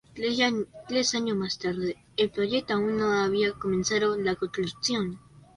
Tres 0.95 1.13
años 1.13 1.37
más 1.37 1.59
tarde, 1.59 1.95
el 2.17 2.31
proyecto 2.31 2.73
aún 2.73 2.97
no 2.97 3.13
había 3.13 3.51
comenzado 3.53 4.17
la 4.17 4.33
construcción. 4.35 5.19